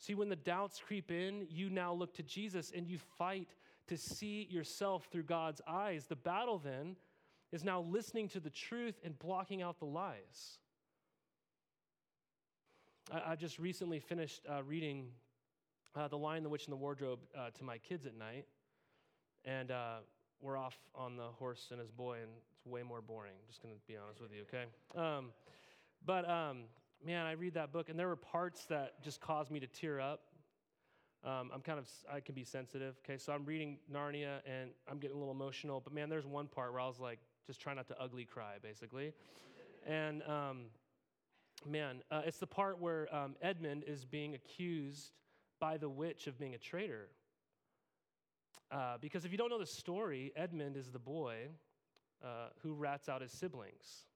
[0.00, 3.48] See, when the doubts creep in, you now look to Jesus and you fight
[3.86, 6.06] to see yourself through God's eyes.
[6.06, 6.96] The battle then
[7.52, 10.58] is now listening to the truth and blocking out the lies.
[13.12, 15.08] I, I just recently finished uh, reading
[15.94, 18.46] uh, The Lion, the Witch, and the Wardrobe uh, to my kids at night.
[19.44, 19.98] And uh,
[20.40, 23.34] we're off on the horse and his boy, and it's way more boring.
[23.48, 24.64] Just going to be honest with you, okay?
[24.96, 25.26] Um,
[26.06, 26.62] but um,
[27.04, 30.00] man, I read that book, and there were parts that just caused me to tear
[30.00, 30.22] up.
[31.22, 33.18] Um, I'm kind of, I can be sensitive, okay?
[33.18, 35.80] So I'm reading Narnia, and I'm getting a little emotional.
[35.80, 38.54] But man, there's one part where I was like, just try not to ugly cry,
[38.62, 39.12] basically.
[39.86, 40.66] and um,
[41.66, 45.12] man, uh, it's the part where um, Edmund is being accused
[45.58, 47.08] by the witch of being a traitor.
[48.70, 51.48] Uh, because if you don't know the story, Edmund is the boy
[52.24, 54.06] uh, who rats out his siblings.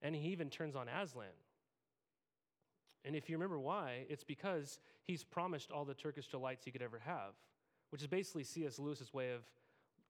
[0.00, 1.26] And he even turns on Aslan.
[3.06, 6.82] And if you remember why, it's because he's promised all the Turkish delights he could
[6.82, 7.34] ever have,
[7.90, 8.80] which is basically C.S.
[8.80, 9.42] Lewis's way of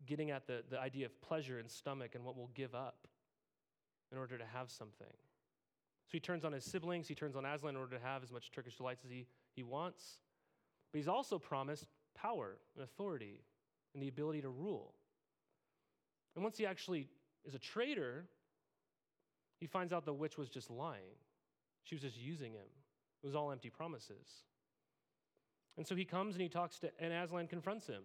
[0.06, 3.06] getting at the, the idea of pleasure and stomach and what we'll give up
[4.10, 5.06] in order to have something.
[6.06, 8.32] So he turns on his siblings, he turns on Aslan in order to have as
[8.32, 10.20] much Turkish delights as he, he wants.
[10.90, 13.42] But he's also promised power and authority
[13.92, 14.94] and the ability to rule.
[16.34, 17.08] And once he actually
[17.44, 18.24] is a traitor,
[19.60, 21.16] he finds out the witch was just lying.
[21.82, 22.68] She was just using him.
[23.26, 24.44] Was all empty promises.
[25.76, 28.04] And so he comes and he talks to, and Aslan confronts him.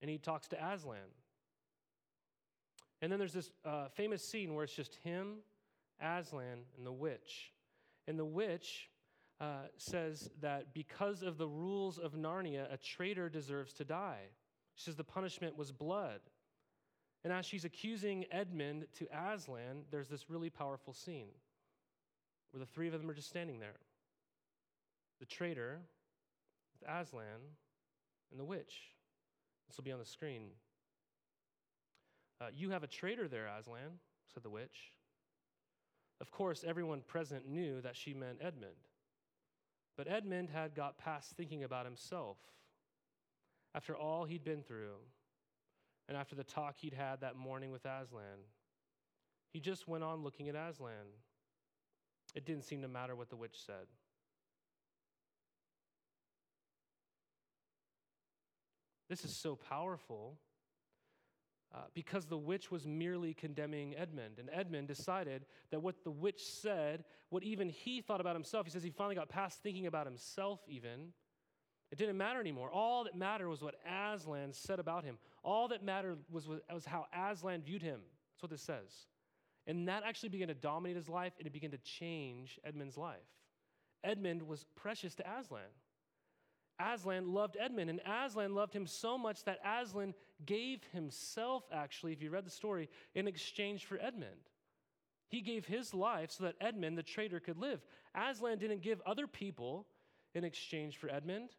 [0.00, 1.10] And he talks to Aslan.
[3.02, 5.38] And then there's this uh, famous scene where it's just him,
[6.00, 7.52] Aslan, and the witch.
[8.06, 8.88] And the witch
[9.40, 14.28] uh, says that because of the rules of Narnia, a traitor deserves to die.
[14.76, 16.20] She says the punishment was blood.
[17.24, 21.30] And as she's accusing Edmund to Aslan, there's this really powerful scene
[22.54, 23.74] where the three of them are just standing there
[25.18, 25.80] the traitor,
[26.72, 27.40] with Aslan,
[28.30, 28.90] and the witch.
[29.66, 30.50] This will be on the screen.
[32.40, 33.98] Uh, you have a traitor there, Aslan,
[34.32, 34.92] said the witch.
[36.20, 38.88] Of course, everyone present knew that she meant Edmund.
[39.96, 42.38] But Edmund had got past thinking about himself.
[43.74, 44.96] After all he'd been through,
[46.08, 48.44] and after the talk he'd had that morning with Aslan,
[49.52, 51.14] he just went on looking at Aslan.
[52.34, 53.86] It didn't seem to matter what the witch said.
[59.08, 60.38] This is so powerful
[61.74, 64.38] uh, because the witch was merely condemning Edmund.
[64.38, 68.72] And Edmund decided that what the witch said, what even he thought about himself, he
[68.72, 71.12] says he finally got past thinking about himself, even.
[71.92, 72.70] It didn't matter anymore.
[72.70, 75.18] All that mattered was what Aslan said about him.
[75.42, 78.00] All that mattered was, was how Aslan viewed him.
[78.32, 79.06] That's what this says.
[79.66, 83.16] And that actually began to dominate his life, and it began to change Edmund's life.
[84.02, 85.62] Edmund was precious to Aslan.
[86.78, 90.12] Aslan loved Edmund, and Aslan loved him so much that Aslan
[90.44, 94.50] gave himself, actually, if you read the story, in exchange for Edmund.
[95.28, 97.80] He gave his life so that Edmund, the traitor, could live.
[98.14, 99.86] Aslan didn't give other people
[100.34, 101.50] in exchange for Edmund.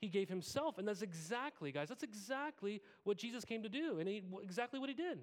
[0.00, 0.78] He gave himself.
[0.78, 4.88] And that's exactly, guys, that's exactly what Jesus came to do, and he, exactly what
[4.88, 5.18] he did.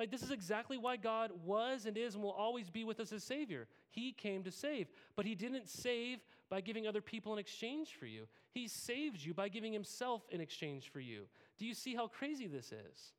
[0.00, 3.12] Like, this is exactly why God was and is and will always be with us
[3.12, 3.68] as Savior.
[3.90, 8.06] He came to save, but He didn't save by giving other people in exchange for
[8.06, 8.26] you.
[8.50, 11.24] He saved you by giving Himself in exchange for you.
[11.58, 13.12] Do you see how crazy this is?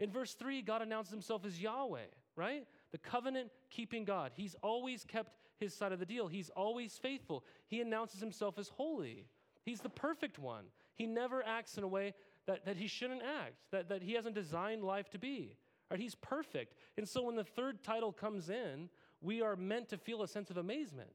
[0.00, 2.66] In verse 3, God announces Himself as Yahweh, right?
[2.90, 4.32] The covenant keeping God.
[4.34, 7.44] He's always kept His side of the deal, He's always faithful.
[7.68, 9.26] He announces Himself as holy.
[9.64, 10.64] He's the perfect one.
[10.96, 12.14] He never acts in a way
[12.48, 15.56] that, that He shouldn't act, that, that He hasn't designed life to be.
[15.90, 16.00] Right?
[16.00, 16.74] He's perfect.
[16.96, 18.88] And so when the third title comes in,
[19.20, 21.10] we are meant to feel a sense of amazement.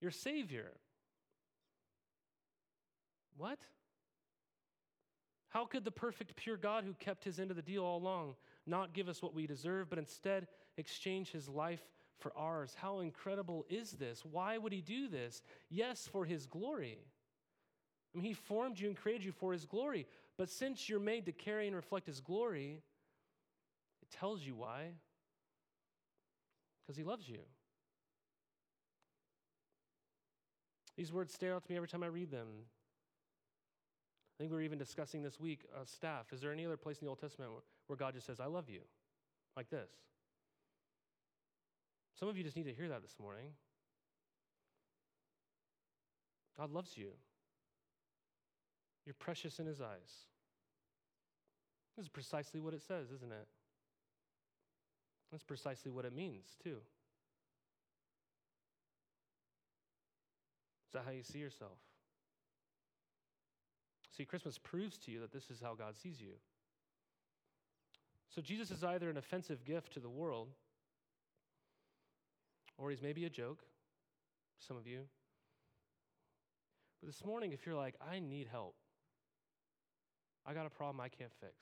[0.00, 0.72] Your Savior.
[3.36, 3.58] What?
[5.48, 8.34] How could the perfect, pure God who kept his end of the deal all along
[8.66, 11.82] not give us what we deserve, but instead exchange his life
[12.18, 12.74] for ours?
[12.76, 14.24] How incredible is this?
[14.24, 15.42] Why would he do this?
[15.70, 16.98] Yes, for his glory.
[18.14, 20.06] I mean, he formed you and created you for his glory.
[20.36, 22.82] But since you're made to carry and reflect his glory,
[24.18, 24.92] tells you why.
[26.82, 27.38] Because he loves you.
[30.96, 32.46] These words stare out to me every time I read them.
[34.34, 36.32] I think we were even discussing this week, uh, staff.
[36.32, 38.46] Is there any other place in the Old Testament where, where God just says, I
[38.46, 38.80] love you?
[39.56, 39.90] Like this.
[42.18, 43.46] Some of you just need to hear that this morning.
[46.58, 47.08] God loves you.
[49.06, 50.26] You're precious in his eyes.
[51.96, 53.46] This is precisely what it says, isn't it?
[55.34, 56.76] That's precisely what it means, too.
[60.86, 61.76] Is that how you see yourself?
[64.16, 66.34] See, Christmas proves to you that this is how God sees you.
[68.32, 70.50] So Jesus is either an offensive gift to the world,
[72.78, 73.64] or he's maybe a joke,
[74.60, 75.00] some of you.
[77.00, 78.76] But this morning, if you're like, I need help,
[80.46, 81.54] I got a problem I can't fix,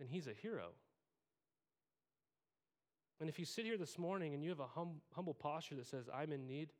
[0.00, 0.70] then he's a hero.
[3.20, 5.86] And if you sit here this morning and you have a hum- humble posture that
[5.86, 6.70] says, I'm in need,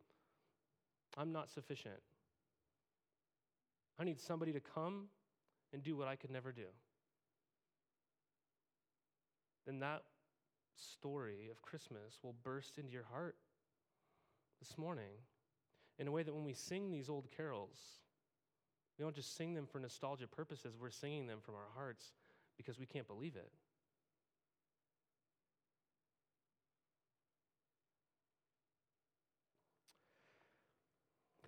[1.17, 2.01] I'm not sufficient,
[3.99, 5.09] I need somebody to come
[5.73, 6.67] and do what I could never do.
[9.67, 10.03] Then that
[10.75, 13.37] story of Christmas will burst into your heart
[14.59, 15.13] this morning
[15.99, 17.79] in a way that when we sing these old carols,
[18.99, 22.13] we don't just sing them for nostalgia purposes, we're singing them from our hearts
[22.57, 23.51] because we can't believe it.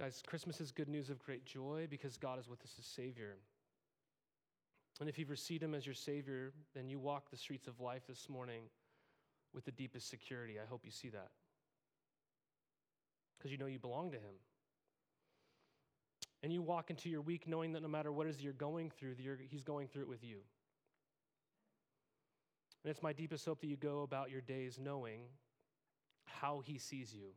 [0.03, 3.36] Guys, Christmas is good news of great joy because God is with us as Savior.
[4.98, 8.03] And if you've received Him as your Savior, then you walk the streets of life
[8.09, 8.62] this morning
[9.55, 10.57] with the deepest security.
[10.59, 11.28] I hope you see that.
[13.38, 14.34] Because you know you belong to Him.
[16.42, 19.14] And you walk into your week knowing that no matter what is you're going through,
[19.48, 20.38] He's going through it with you.
[22.82, 25.20] And it's my deepest hope that you go about your days knowing
[26.26, 27.28] how He sees you.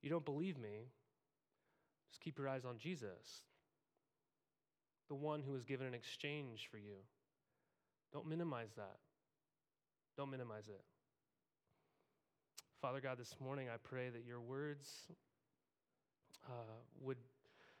[0.00, 0.86] You don't believe me?
[2.10, 3.42] Just keep your eyes on Jesus,
[5.08, 6.96] the one who was given in exchange for you.
[8.12, 8.98] Don't minimize that.
[10.16, 10.82] Don't minimize it.
[12.80, 15.06] Father God, this morning I pray that your words
[16.46, 16.52] uh,
[17.00, 17.18] would,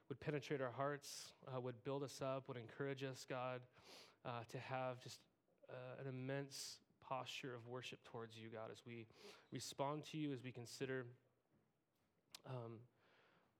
[0.08, 3.60] would penetrate our hearts, uh, would build us up, would encourage us, God,
[4.24, 5.18] uh, to have just
[5.68, 6.78] uh, an immense
[7.08, 9.06] posture of worship towards you, God, as we
[9.52, 11.06] respond to you, as we consider.
[12.46, 12.78] Um,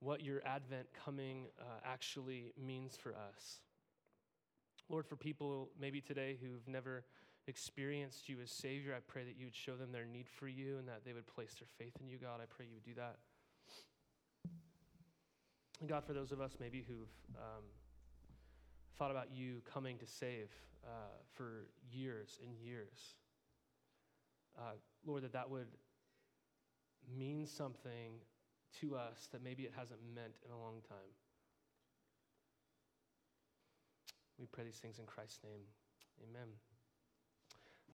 [0.00, 3.60] what your Advent coming uh, actually means for us.
[4.88, 7.04] Lord, for people maybe today who've never
[7.46, 10.78] experienced you as Savior, I pray that you would show them their need for you
[10.78, 12.40] and that they would place their faith in you, God.
[12.42, 13.16] I pray you would do that.
[15.80, 17.64] And God, for those of us maybe who've um,
[18.98, 20.50] thought about you coming to save
[20.84, 23.14] uh, for years and years,
[24.58, 24.72] uh,
[25.06, 25.68] Lord, that that would
[27.16, 28.20] mean something
[28.80, 31.10] to us that maybe it hasn't meant in a long time.
[34.38, 35.62] We pray these things in Christ's name.
[36.22, 36.48] Amen.